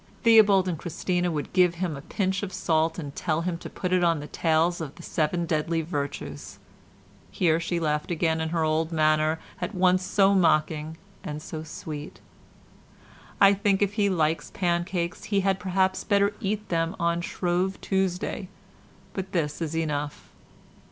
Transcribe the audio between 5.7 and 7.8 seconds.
virtues;"—here she